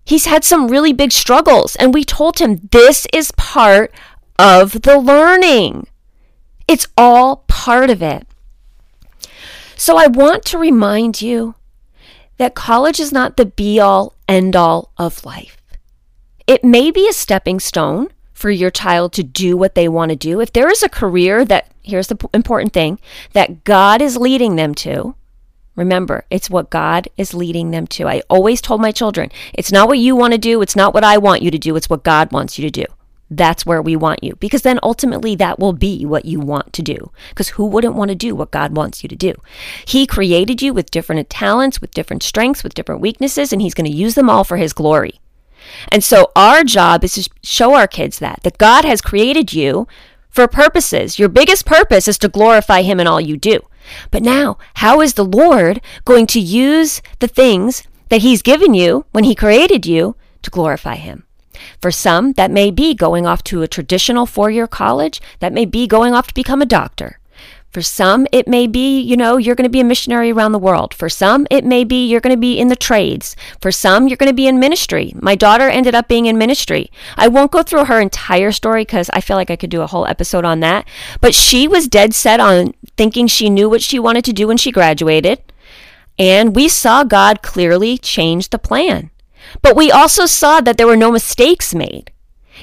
[0.04, 1.76] He's had some really big struggles.
[1.76, 3.94] And we told him this is part
[4.38, 5.86] of the learning.
[6.70, 8.28] It's all part of it.
[9.74, 11.56] So I want to remind you
[12.36, 15.60] that college is not the be all end all of life.
[16.46, 20.16] It may be a stepping stone for your child to do what they want to
[20.16, 23.00] do, if there is a career that, here's the important thing,
[23.32, 25.16] that God is leading them to,
[25.74, 28.06] remember, it's what God is leading them to.
[28.06, 31.02] I always told my children, it's not what you want to do, it's not what
[31.02, 32.86] I want you to do, it's what God wants you to do.
[33.30, 34.34] That's where we want you.
[34.36, 37.12] Because then ultimately that will be what you want to do.
[37.28, 39.34] Because who wouldn't want to do what God wants you to do?
[39.86, 43.90] He created you with different talents, with different strengths, with different weaknesses, and He's going
[43.90, 45.20] to use them all for His glory.
[45.92, 49.86] And so our job is to show our kids that, that God has created you
[50.28, 51.18] for purposes.
[51.18, 53.60] Your biggest purpose is to glorify Him in all you do.
[54.10, 59.06] But now, how is the Lord going to use the things that He's given you
[59.12, 61.24] when He created you to glorify Him?
[61.80, 65.64] For some, that may be going off to a traditional four year college, that may
[65.64, 67.20] be going off to become a doctor.
[67.70, 70.58] For some, it may be, you know, you're going to be a missionary around the
[70.58, 70.92] world.
[70.92, 73.36] For some, it may be you're going to be in the trades.
[73.60, 75.12] For some, you're going to be in ministry.
[75.14, 76.90] My daughter ended up being in ministry.
[77.16, 79.86] I won't go through her entire story because I feel like I could do a
[79.86, 80.84] whole episode on that.
[81.20, 84.56] But she was dead set on thinking she knew what she wanted to do when
[84.56, 85.40] she graduated.
[86.18, 89.10] And we saw God clearly change the plan.
[89.62, 92.12] But we also saw that there were no mistakes made.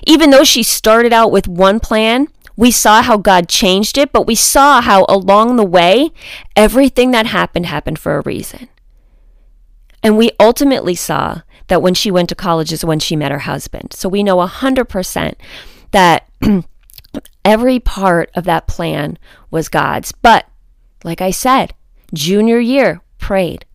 [0.05, 4.25] Even though she started out with one plan, we saw how God changed it, but
[4.25, 6.12] we saw how along the way,
[6.55, 8.67] everything that happened happened for a reason.
[10.01, 13.39] And we ultimately saw that when she went to college is when she met her
[13.39, 13.93] husband.
[13.93, 15.36] So we know 100%
[15.91, 16.27] that
[17.45, 19.19] every part of that plan
[19.51, 20.12] was God's.
[20.12, 20.47] But
[21.03, 21.73] like I said,
[22.13, 23.65] junior year, prayed.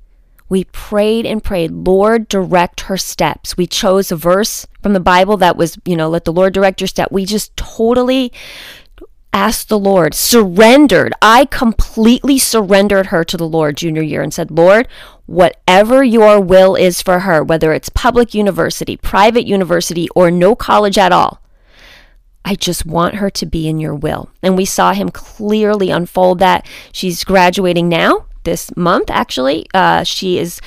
[0.53, 3.57] We prayed and prayed, Lord, direct her steps.
[3.57, 6.79] We chose a verse from the Bible that was, you know, let the Lord direct
[6.83, 7.11] your step.
[7.11, 8.35] We just totally
[9.33, 11.15] asked the Lord, surrendered.
[11.23, 14.89] I completely surrendered her to the Lord junior year and said, Lord,
[15.25, 20.99] whatever your will is for her, whether it's public university, private university, or no college
[20.99, 21.41] at all,
[22.45, 24.29] I just want her to be in your will.
[24.43, 26.69] And we saw him clearly unfold that.
[26.93, 29.67] She's graduating now this month, actually.
[29.75, 30.61] Uh, she is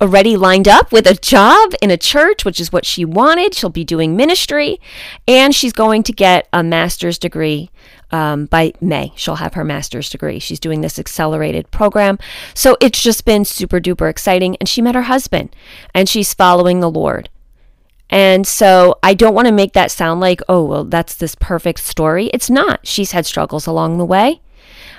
[0.00, 3.54] already lined up with a job in a church, which is what she wanted.
[3.54, 4.80] She'll be doing ministry,
[5.26, 7.70] and she's going to get a master's degree
[8.10, 9.12] um, by May.
[9.16, 10.38] She'll have her master's degree.
[10.38, 12.18] She's doing this accelerated program.
[12.54, 14.56] So it's just been super duper exciting.
[14.60, 15.54] And she met her husband,
[15.94, 17.28] and she's following the Lord.
[18.10, 21.80] And so I don't want to make that sound like, oh, well, that's this perfect
[21.80, 22.28] story.
[22.28, 22.86] It's not.
[22.86, 24.40] She's had struggles along the way.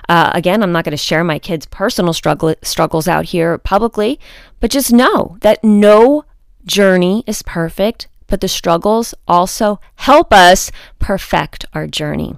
[0.10, 4.20] Uh, again, I'm not going to share my kids' personal struggle, struggles out here publicly,
[4.60, 6.26] but just know that no
[6.66, 12.36] journey is perfect, but the struggles also help us perfect our journey.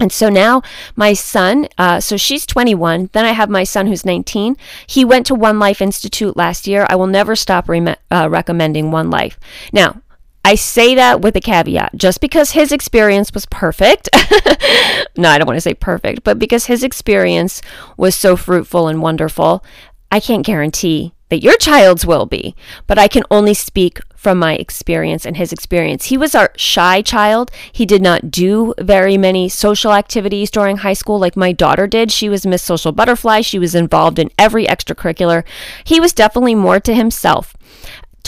[0.00, 0.62] And so now
[0.96, 3.10] my son, uh, so she's 21.
[3.12, 4.56] Then I have my son who's 19.
[4.86, 6.86] He went to One Life Institute last year.
[6.88, 9.38] I will never stop re- uh, recommending One Life.
[9.72, 10.00] Now,
[10.44, 11.94] I say that with a caveat.
[11.96, 14.08] Just because his experience was perfect,
[15.16, 17.60] no, I don't want to say perfect, but because his experience
[17.96, 19.64] was so fruitful and wonderful,
[20.10, 22.54] I can't guarantee that your child's will be,
[22.86, 26.06] but I can only speak from my experience and his experience.
[26.06, 27.50] He was our shy child.
[27.70, 32.10] He did not do very many social activities during high school like my daughter did.
[32.10, 33.42] She was Miss Social Butterfly.
[33.42, 35.44] She was involved in every extracurricular.
[35.84, 37.54] He was definitely more to himself.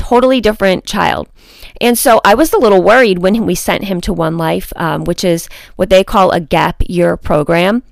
[0.01, 1.29] Totally different child.
[1.79, 5.05] And so I was a little worried when we sent him to One Life, um,
[5.05, 7.83] which is what they call a gap year program.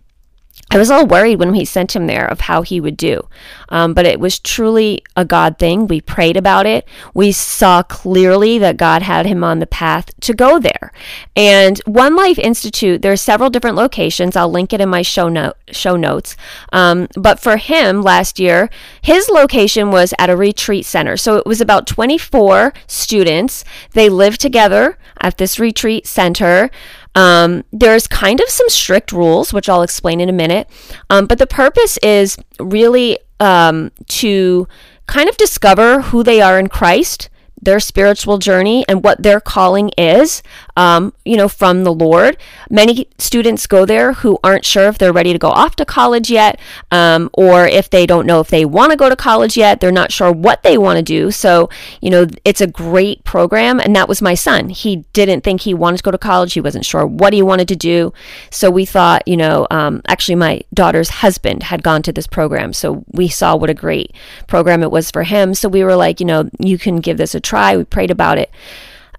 [0.70, 3.26] I was all worried when we sent him there of how he would do.
[3.70, 5.86] Um, but it was truly a God thing.
[5.86, 6.86] We prayed about it.
[7.14, 10.92] We saw clearly that God had him on the path to go there.
[11.34, 14.36] And One Life Institute, there are several different locations.
[14.36, 16.36] I'll link it in my show, note, show notes.
[16.70, 18.68] Um, but for him last year,
[19.00, 21.16] his location was at a retreat center.
[21.16, 23.64] So it was about 24 students.
[23.92, 26.70] They lived together at this retreat center.
[27.18, 30.70] Um, there's kind of some strict rules, which I'll explain in a minute.
[31.10, 34.68] Um, but the purpose is really um, to
[35.06, 37.28] kind of discover who they are in Christ
[37.68, 40.42] their spiritual journey and what their calling is,
[40.74, 42.38] um, you know, from the Lord.
[42.70, 46.30] Many students go there who aren't sure if they're ready to go off to college
[46.30, 46.58] yet,
[46.90, 49.80] um, or if they don't know if they want to go to college yet.
[49.80, 51.30] They're not sure what they want to do.
[51.30, 51.68] So,
[52.00, 53.80] you know, it's a great program.
[53.80, 54.70] And that was my son.
[54.70, 56.54] He didn't think he wanted to go to college.
[56.54, 58.14] He wasn't sure what he wanted to do.
[58.50, 62.72] So we thought, you know, um, actually, my daughter's husband had gone to this program.
[62.72, 64.14] So we saw what a great
[64.46, 65.52] program it was for him.
[65.52, 67.57] So we were like, you know, you can give this a try.
[67.76, 68.50] We prayed about it.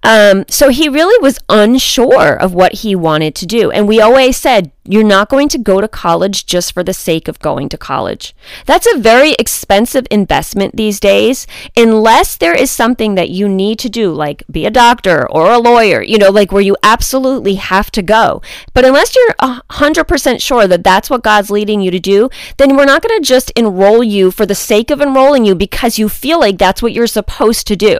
[0.02, 3.70] Um, so he really was unsure of what he wanted to do.
[3.70, 7.28] And we always said, you're not going to go to college just for the sake
[7.28, 8.34] of going to college.
[8.66, 13.88] That's a very expensive investment these days, unless there is something that you need to
[13.88, 17.90] do, like be a doctor or a lawyer, you know, like where you absolutely have
[17.92, 18.42] to go.
[18.72, 22.84] But unless you're 100% sure that that's what God's leading you to do, then we're
[22.84, 26.40] not going to just enroll you for the sake of enrolling you because you feel
[26.40, 27.98] like that's what you're supposed to do.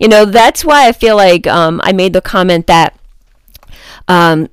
[0.00, 2.98] You know, that's why I feel like um, I made the comment that
[4.08, 4.48] um,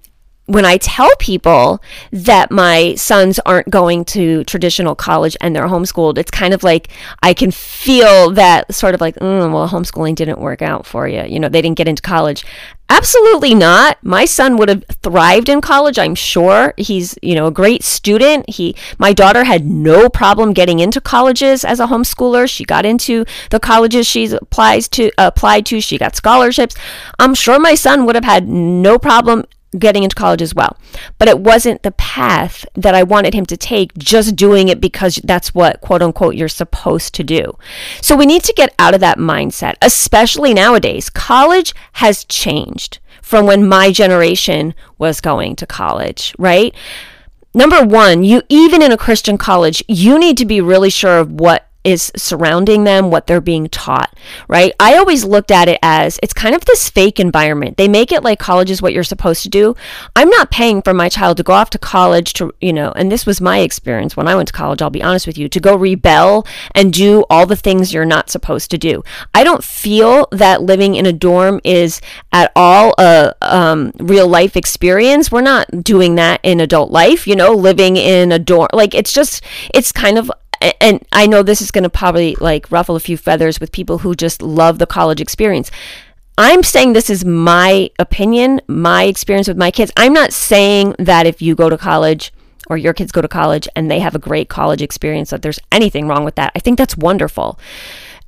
[0.47, 1.81] when I tell people
[2.11, 6.87] that my sons aren't going to traditional college and they're homeschooled, it's kind of like
[7.21, 11.23] I can feel that sort of like, mm, well, homeschooling didn't work out for you.
[11.23, 12.45] You know, they didn't get into college.
[12.89, 13.97] Absolutely not.
[14.01, 16.73] My son would have thrived in college, I'm sure.
[16.77, 18.49] He's, you know, a great student.
[18.49, 22.49] He my daughter had no problem getting into colleges as a homeschooler.
[22.49, 25.81] She got into the colleges she applies to applied to.
[25.81, 26.75] She got scholarships.
[27.19, 29.43] I'm sure my son would have had no problem
[29.79, 30.77] getting into college as well.
[31.17, 35.19] But it wasn't the path that I wanted him to take, just doing it because
[35.23, 37.57] that's what, quote unquote, you're supposed to do.
[38.01, 41.09] So we need to get out of that mindset, especially nowadays.
[41.09, 46.73] College has changed from when my generation was going to college, right?
[47.53, 51.31] Number one, you even in a Christian college, you need to be really sure of
[51.31, 54.13] what is surrounding them, what they're being taught,
[54.49, 54.73] right?
[54.77, 57.77] I always looked at it as it's kind of this fake environment.
[57.77, 59.73] They make it like college is what you're supposed to do.
[60.13, 63.09] I'm not paying for my child to go off to college to, you know, and
[63.09, 65.61] this was my experience when I went to college, I'll be honest with you, to
[65.61, 66.45] go rebel
[66.75, 69.01] and do all the things you're not supposed to do.
[69.33, 72.01] I don't feel that living in a dorm is
[72.33, 75.31] at all a um, real life experience.
[75.31, 78.67] We're not doing that in adult life, you know, living in a dorm.
[78.73, 79.41] Like it's just,
[79.73, 80.29] it's kind of
[80.81, 83.99] and I know this is going to probably like ruffle a few feathers with people
[83.99, 85.71] who just love the college experience.
[86.37, 89.91] I'm saying this is my opinion, my experience with my kids.
[89.97, 92.31] I'm not saying that if you go to college
[92.69, 95.59] or your kids go to college and they have a great college experience that there's
[95.71, 96.51] anything wrong with that.
[96.55, 97.59] I think that's wonderful.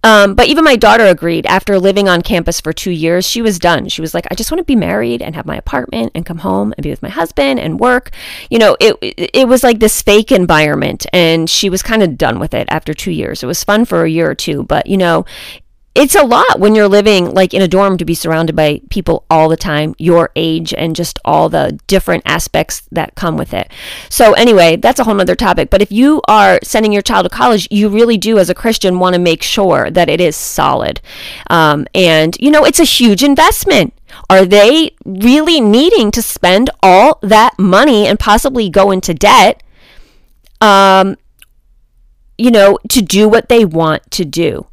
[0.04, 1.46] Um, but even my daughter agreed.
[1.46, 3.90] After living on campus for two years, she was done.
[3.90, 6.40] She was like, I just want to be married and have my apartment and come
[6.40, 8.12] home and be with my husband and work.
[8.50, 12.40] You know, it it was like this fake environment, and she was kind of done
[12.40, 13.44] with it after two years.
[13.44, 15.26] It was fun for a year or two, but you know,
[15.96, 19.26] it's a lot when you're living like in a dorm to be surrounded by people
[19.30, 23.72] all the time, your age, and just all the different aspects that come with it.
[24.08, 25.70] So, anyway, that's a whole nother topic.
[25.70, 29.00] But if you are sending your child to college, you really do, as a Christian,
[29.00, 31.02] want to make sure that it is solid.
[31.50, 33.94] Um, and, you know, it's a huge investment.
[34.30, 39.64] Are they really needing to spend all that money and possibly go into debt?
[40.62, 41.18] Um,
[42.38, 44.69] you know, to do what they want to do.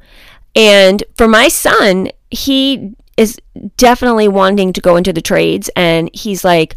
[0.56, 3.38] And for my son, he is
[3.76, 6.76] definitely wanting to go into the trades and he's like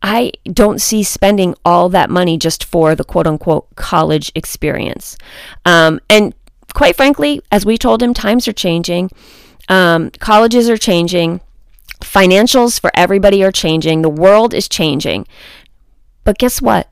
[0.00, 5.16] I don't see spending all that money just for the quote unquote college experience.
[5.64, 6.34] Um, and
[6.72, 9.10] quite frankly, as we told him, times are changing.
[9.68, 11.40] Um, colleges are changing.
[12.00, 14.02] Financials for everybody are changing.
[14.02, 15.26] The world is changing.
[16.22, 16.88] But guess what?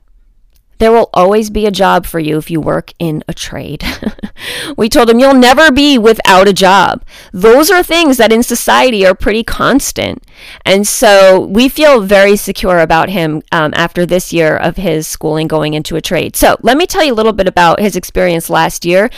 [0.79, 3.83] There will always be a job for you if you work in a trade.
[4.77, 7.03] we told him you'll never be without a job.
[7.31, 10.23] Those are things that in society are pretty constant.
[10.65, 15.47] And so we feel very secure about him um, after this year of his schooling
[15.47, 16.35] going into a trade.
[16.35, 19.09] So let me tell you a little bit about his experience last year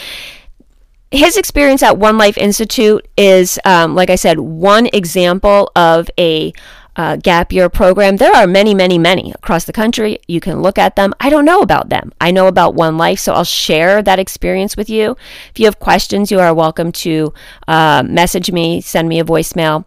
[1.11, 6.53] his experience at One Life Institute is, um, like I said, one example of a
[6.99, 8.17] uh, gap year program.
[8.17, 10.19] There are many, many, many across the country.
[10.27, 11.13] You can look at them.
[11.21, 12.11] I don't know about them.
[12.19, 15.15] I know about One Life, so I'll share that experience with you.
[15.49, 17.33] If you have questions, you are welcome to
[17.69, 19.85] uh, message me, send me a voicemail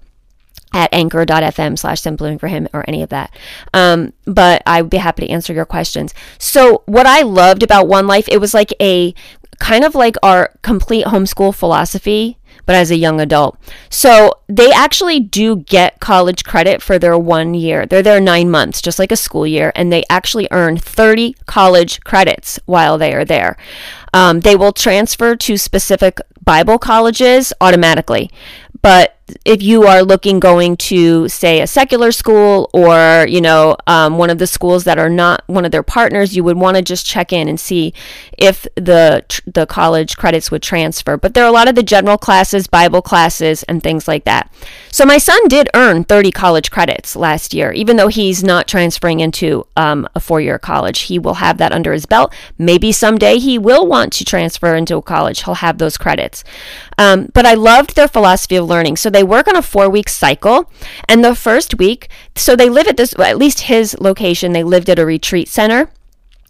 [0.72, 3.30] at anchor.fm slash simply for him or any of that.
[3.74, 6.14] Um, but I would be happy to answer your questions.
[6.38, 9.14] So what I loved about One Life, it was like a
[9.58, 13.58] kind of like our complete homeschool philosophy but as a young adult.
[13.90, 17.86] So they actually do get college credit for their one year.
[17.86, 22.00] They're there nine months, just like a school year, and they actually earn 30 college
[22.00, 23.56] credits while they are there.
[24.14, 28.30] Um, they will transfer to specific Bible colleges automatically.
[28.82, 34.18] But if you are looking going to say a secular school or you know um,
[34.18, 36.82] one of the schools that are not one of their partners you would want to
[36.82, 37.92] just check in and see
[38.38, 41.16] if the the college credits would transfer.
[41.16, 44.52] But there are a lot of the general classes bible classes and things like that.
[44.90, 47.72] So my son did earn 30 college credits last year.
[47.72, 51.92] Even though he's not transferring into um, a four-year college he will have that under
[51.92, 52.34] his belt.
[52.58, 55.44] Maybe someday he will want to transfer into a college.
[55.44, 56.44] He'll have those credits
[56.98, 60.08] um, but i loved their philosophy of learning so they work on a four week
[60.08, 60.70] cycle.
[61.08, 64.88] And the first week, so they live at this, at least his location, they lived
[64.88, 65.90] at a retreat center.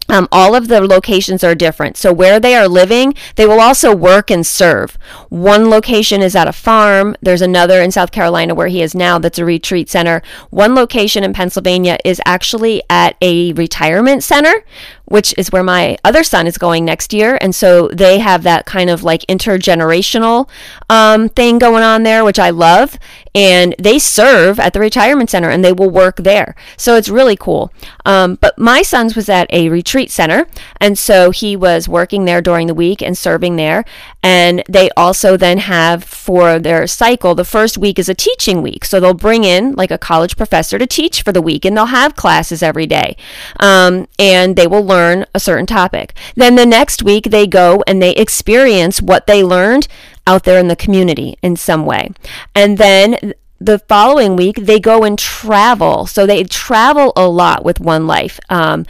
[0.09, 1.95] Um, all of the locations are different.
[1.95, 4.97] So, where they are living, they will also work and serve.
[5.29, 7.15] One location is at a farm.
[7.21, 10.21] There's another in South Carolina where he is now that's a retreat center.
[10.49, 14.65] One location in Pennsylvania is actually at a retirement center
[15.05, 17.37] which is where my other son is going next year.
[17.41, 20.49] And so they have that kind of like intergenerational
[20.89, 22.97] um, thing going on there, which I love.
[23.35, 26.55] And they serve at the retirement center and they will work there.
[26.77, 27.73] So it's really cool.
[28.05, 30.47] Um, but my son's was at a retreat center.
[30.79, 33.85] And so he was working there during the week and serving there.
[34.21, 38.85] And they also then have for their cycle, the first week is a teaching week.
[38.85, 41.87] So they'll bring in like a college professor to teach for the week and they'll
[41.87, 43.17] have classes every day.
[43.59, 46.13] Um, and they will learn a certain topic.
[46.35, 49.87] Then the next week, they go and they experience what they learned
[50.25, 52.11] out there in the community in some way.
[52.55, 56.05] And then the following week, they go and travel.
[56.05, 58.39] So they travel a lot with One Life.
[58.49, 58.85] Um,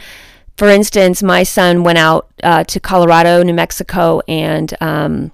[0.56, 5.32] for instance, my son went out uh, to Colorado, New Mexico, and um,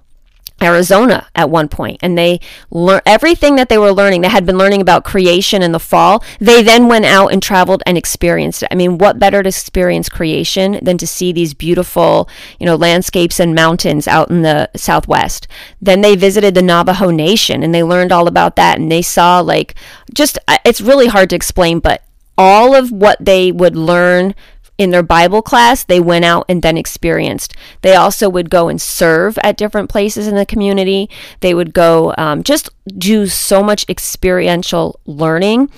[0.61, 2.39] Arizona at one point and they
[2.69, 6.23] learned everything that they were learning they had been learning about creation in the fall
[6.39, 8.69] they then went out and traveled and experienced it.
[8.71, 13.39] I mean what better to experience creation than to see these beautiful you know landscapes
[13.39, 15.47] and mountains out in the southwest.
[15.81, 19.39] Then they visited the navajo nation and they learned all about that and they saw
[19.39, 19.75] like
[20.13, 22.03] just uh, it's really hard to explain but
[22.37, 24.33] all of what they would learn
[24.81, 27.55] in their Bible class, they went out and then experienced.
[27.81, 31.07] They also would go and serve at different places in the community.
[31.41, 35.69] They would go um, just do so much experiential learning.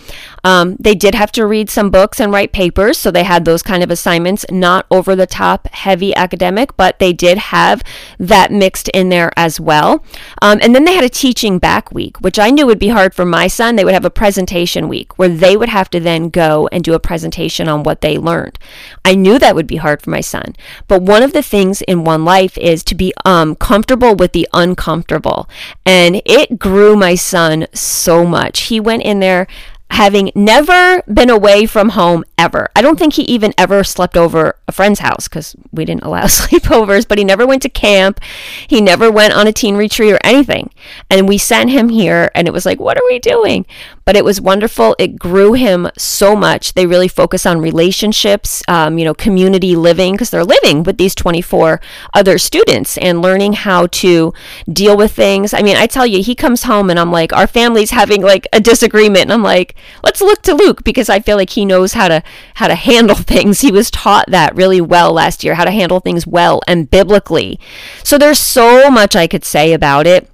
[0.46, 3.62] Um, they did have to read some books and write papers, so they had those
[3.62, 7.84] kind of assignments, not over the top, heavy academic, but they did have
[8.20, 10.04] that mixed in there as well.
[10.42, 13.14] Um, and then they had a teaching back week, which I knew would be hard
[13.14, 13.76] for my son.
[13.76, 16.94] They would have a presentation week where they would have to then go and do
[16.94, 18.58] a presentation on what they learned.
[19.06, 20.56] I knew that would be hard for my son.
[20.88, 24.48] But one of the things in one life is to be um, comfortable with the
[24.54, 25.50] uncomfortable.
[25.86, 28.62] And it grew my son so much.
[28.62, 29.48] He went in there
[29.94, 32.68] having never been away from home ever.
[32.76, 36.24] I don't think he even ever slept over a friend's house because we didn't allow
[36.24, 38.20] sleepovers, but he never went to camp.
[38.68, 40.72] He never went on a teen retreat or anything.
[41.12, 43.68] And we sent him here, and it was like, what are we doing?
[44.04, 44.96] But it was wonderful.
[44.98, 46.74] It grew him so much.
[46.74, 51.14] They really focus on relationships, um, you know, community living, because they're living with these
[51.14, 51.80] 24
[52.16, 54.34] other students and learning how to
[54.72, 55.54] deal with things.
[55.54, 58.48] I mean, I tell you, he comes home and I'm like, our family's having like
[58.52, 59.24] a disagreement.
[59.24, 62.24] And I'm like, let's look to Luke because I feel like he knows how to
[62.56, 63.62] how to handle things.
[63.62, 67.60] He was taught that really well last year, how to handle things well and biblically.
[68.04, 70.30] So there's so much I could say about it.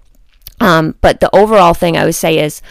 [0.61, 2.61] Um, but the overall thing I would say is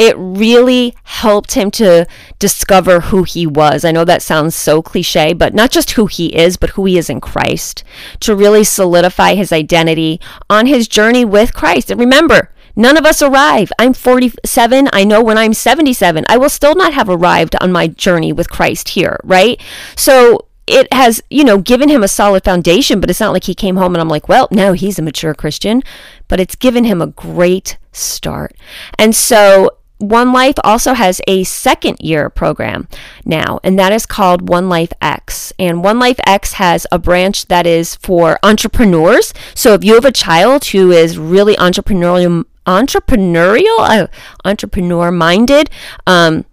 [0.00, 2.06] it really helped him to
[2.38, 3.84] discover who he was.
[3.84, 6.96] I know that sounds so cliche, but not just who he is, but who he
[6.96, 7.84] is in Christ,
[8.20, 10.18] to really solidify his identity
[10.48, 11.90] on his journey with Christ.
[11.90, 13.72] And remember, None of us arrive.
[13.78, 14.88] I'm 47.
[14.92, 18.50] I know when I'm 77, I will still not have arrived on my journey with
[18.50, 19.60] Christ here, right?
[19.96, 23.54] So it has, you know, given him a solid foundation, but it's not like he
[23.54, 25.82] came home and I'm like, well, now he's a mature Christian,
[26.28, 28.56] but it's given him a great start.
[28.98, 32.88] And so one Life also has a second year program
[33.26, 35.52] now, and that is called One Life X.
[35.58, 39.34] And One Life X has a branch that is for entrepreneurs.
[39.54, 44.06] So if you have a child who is really entrepreneurial, entrepreneurial, uh,
[44.44, 45.70] entrepreneur minded,
[46.06, 46.44] um,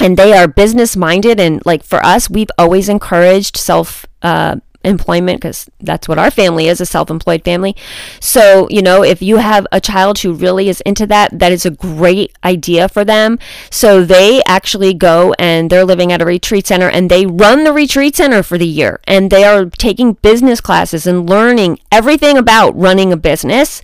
[0.00, 4.06] and they are business minded, and like for us, we've always encouraged self.
[4.22, 7.76] Uh, employment because that's what our family is a self-employed family.
[8.20, 11.64] So you know if you have a child who really is into that that is
[11.64, 13.38] a great idea for them.
[13.70, 17.72] So they actually go and they're living at a retreat center and they run the
[17.72, 19.00] retreat center for the year.
[19.06, 23.82] And they are taking business classes and learning everything about running a business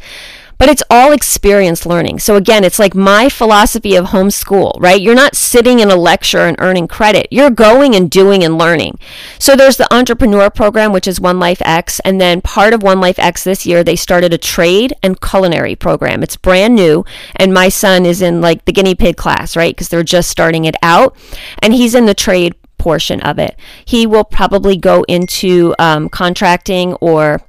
[0.59, 2.19] but it's all experience learning.
[2.19, 5.01] So again, it's like my philosophy of homeschool, right?
[5.01, 7.29] You're not sitting in a lecture and earning credit.
[7.31, 8.99] You're going and doing and learning.
[9.39, 12.01] So there's the entrepreneur program, which is One Life X.
[12.01, 15.77] And then part of One Life X this year, they started a trade and culinary
[15.77, 16.23] program.
[16.23, 17.05] It's brand new.
[17.37, 19.75] And my son is in like the guinea pig class, right?
[19.75, 21.17] Because they're just starting it out.
[21.63, 23.57] And he's in the trade portion of it.
[23.85, 27.43] He will probably go into um, contracting or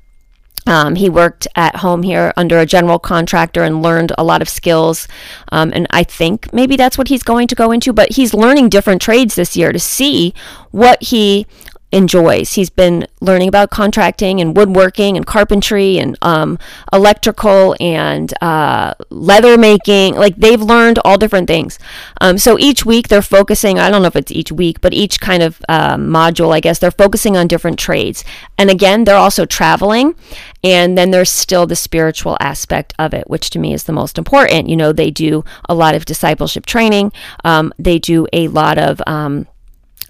[0.67, 4.49] um, he worked at home here under a general contractor and learned a lot of
[4.49, 5.07] skills.
[5.51, 8.69] Um, and I think maybe that's what he's going to go into, but he's learning
[8.69, 10.33] different trades this year to see
[10.71, 11.47] what he
[11.91, 12.53] enjoys.
[12.53, 16.59] He's been learning about contracting and woodworking and carpentry and um,
[16.93, 20.15] electrical and uh, leather making.
[20.15, 21.79] Like they've learned all different things.
[22.21, 25.19] Um, so each week they're focusing, I don't know if it's each week, but each
[25.19, 28.23] kind of uh, module, I guess, they're focusing on different trades.
[28.57, 30.15] And again, they're also traveling.
[30.63, 34.17] And then there's still the spiritual aspect of it, which to me is the most
[34.17, 34.69] important.
[34.69, 37.11] You know, they do a lot of discipleship training,
[37.43, 39.47] um, they do a lot of um,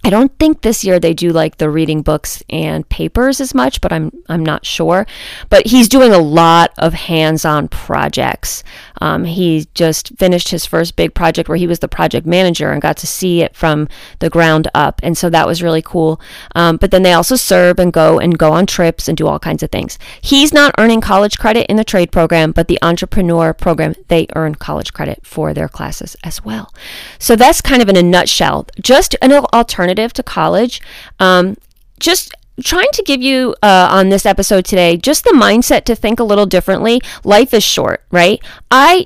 [0.03, 3.81] I don't think this year they do like the reading books and papers as much,
[3.81, 5.05] but I'm I'm not sure.
[5.49, 8.63] But he's doing a lot of hands-on projects.
[8.99, 12.81] Um, he just finished his first big project where he was the project manager and
[12.81, 13.87] got to see it from
[14.19, 16.19] the ground up, and so that was really cool.
[16.55, 19.39] Um, but then they also serve and go and go on trips and do all
[19.39, 19.97] kinds of things.
[20.21, 24.55] He's not earning college credit in the trade program, but the entrepreneur program they earn
[24.55, 26.73] college credit for their classes as well.
[27.19, 30.81] So that's kind of in a nutshell, just an alternative to college.
[31.19, 31.57] Um,
[31.99, 32.33] just
[32.63, 36.23] trying to give you uh, on this episode today just the mindset to think a
[36.23, 37.01] little differently.
[37.23, 38.41] Life is short, right?
[38.71, 39.05] I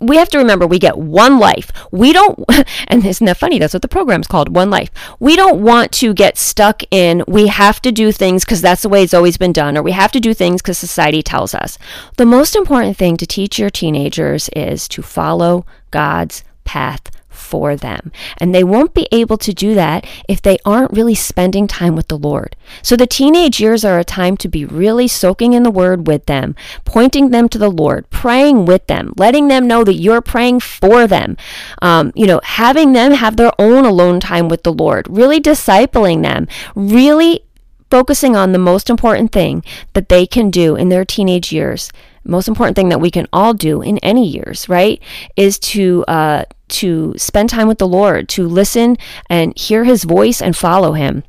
[0.00, 1.70] we have to remember we get one life.
[1.90, 2.38] We don't,
[2.88, 3.58] and isn't that funny?
[3.58, 4.90] That's what the program's called, One Life.
[5.20, 8.88] We don't want to get stuck in, we have to do things because that's the
[8.88, 11.78] way it's always been done, or we have to do things because society tells us.
[12.16, 17.10] The most important thing to teach your teenagers is to follow God's path
[17.52, 18.10] for them.
[18.38, 22.08] And they won't be able to do that if they aren't really spending time with
[22.08, 22.56] the Lord.
[22.80, 26.24] So the teenage years are a time to be really soaking in the Word with
[26.24, 26.54] them,
[26.86, 31.06] pointing them to the Lord, praying with them, letting them know that you're praying for
[31.06, 31.36] them,
[31.82, 36.22] um, you know, having them have their own alone time with the Lord, really discipling
[36.22, 37.44] them, really
[37.90, 41.92] focusing on the most important thing that they can do in their teenage years
[42.24, 45.02] most important thing that we can all do in any years, right,
[45.36, 48.96] is to uh, to spend time with the Lord, to listen
[49.28, 51.22] and hear His voice and follow Him.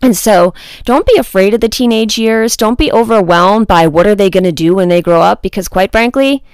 [0.00, 2.56] And so don't be afraid of the teenage years.
[2.56, 5.66] Don't be overwhelmed by what are they going to do when they grow up because
[5.68, 6.44] quite frankly,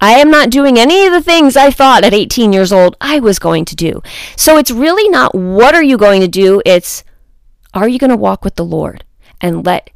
[0.00, 3.20] I am not doing any of the things I thought at 18 years old I
[3.20, 4.02] was going to do.
[4.36, 7.04] So it's really not what are you going to do, it's
[7.74, 9.04] are you going to walk with the Lord
[9.40, 9.90] and let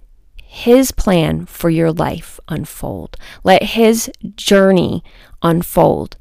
[0.51, 3.19] his plan for your life unfold.
[3.45, 5.05] Let His journey
[5.43, 6.17] unfold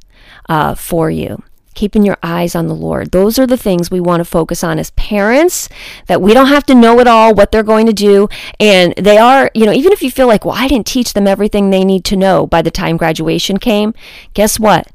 [0.50, 1.42] uh, for you.
[1.78, 3.12] Keeping your eyes on the Lord.
[3.12, 5.70] Those are the things we want to focus on as parents,
[6.08, 8.28] that we don't have to know it all, what they're going to do.
[8.60, 11.28] And they are, you know, even if you feel like, well, I didn't teach them
[11.28, 13.94] everything they need to know by the time graduation came,
[14.34, 14.92] guess what?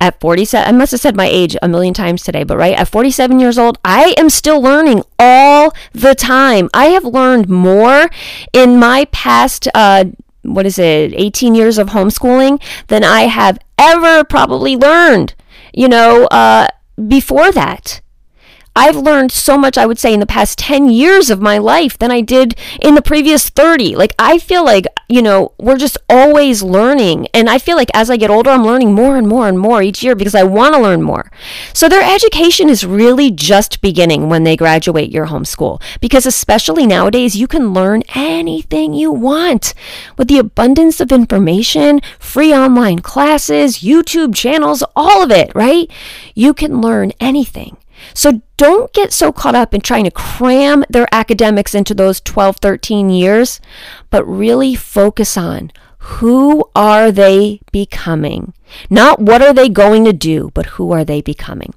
[0.00, 2.88] at 47 i must have said my age a million times today but right at
[2.88, 8.08] 47 years old i am still learning all the time i have learned more
[8.54, 10.06] in my past uh,
[10.42, 15.34] what is it 18 years of homeschooling than i have ever probably learned
[15.72, 16.66] you know uh,
[17.08, 18.00] before that
[18.76, 21.98] I've learned so much, I would say, in the past 10 years of my life
[21.98, 23.96] than I did in the previous 30.
[23.96, 27.26] Like, I feel like, you know, we're just always learning.
[27.34, 29.82] And I feel like as I get older, I'm learning more and more and more
[29.82, 31.32] each year because I want to learn more.
[31.72, 35.82] So their education is really just beginning when they graduate your homeschool.
[36.00, 39.74] Because especially nowadays, you can learn anything you want
[40.16, 45.90] with the abundance of information, free online classes, YouTube channels, all of it, right?
[46.36, 47.76] You can learn anything.
[48.14, 52.56] So don't get so caught up in trying to cram their academics into those 12,
[52.56, 53.60] 13 years,
[54.10, 58.54] but really focus on who are they becoming?
[58.88, 61.74] Not what are they going to do, but who are they becoming?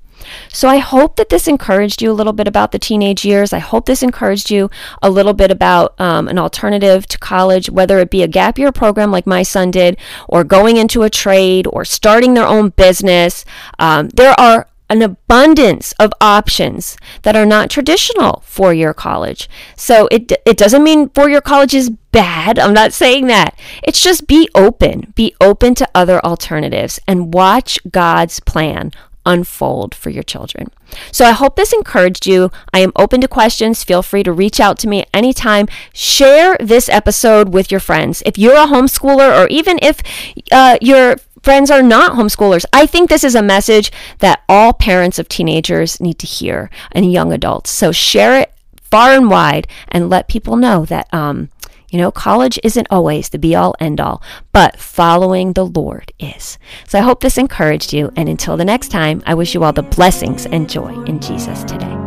[0.49, 3.53] So I hope that this encouraged you a little bit about the teenage years.
[3.53, 4.69] I hope this encouraged you
[5.01, 8.71] a little bit about um, an alternative to college, whether it be a gap year
[8.71, 9.97] program like my son did,
[10.29, 13.45] or going into a trade, or starting their own business.
[13.79, 19.49] Um, there are an abundance of options that are not traditional for your college.
[19.75, 22.59] So it it doesn't mean for your college is bad.
[22.59, 23.57] I'm not saying that.
[23.81, 25.11] It's just be open.
[25.15, 28.91] Be open to other alternatives and watch God's plan
[29.25, 30.67] unfold for your children.
[31.11, 32.51] So I hope this encouraged you.
[32.71, 33.83] I am open to questions.
[33.83, 35.67] Feel free to reach out to me anytime.
[35.91, 38.21] Share this episode with your friends.
[38.27, 40.03] If you're a homeschooler or even if
[40.51, 42.65] uh, you're friends are not homeschoolers.
[42.73, 47.11] I think this is a message that all parents of teenagers need to hear and
[47.11, 47.69] young adults.
[47.69, 51.49] So share it far and wide and let people know that, um,
[51.89, 56.57] you know, college isn't always the be all end all, but following the Lord is.
[56.87, 58.11] So I hope this encouraged you.
[58.15, 61.63] And until the next time, I wish you all the blessings and joy in Jesus
[61.63, 61.97] today.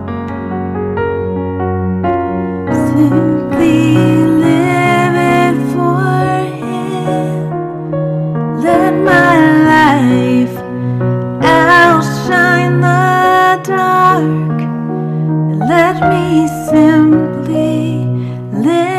[2.96, 4.15] Simply
[13.66, 18.04] dark and let me simply
[18.52, 18.95] live.